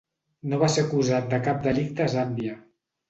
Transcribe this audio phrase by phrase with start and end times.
[0.53, 2.57] No va ser acusat de cap delicte a Zàmbia.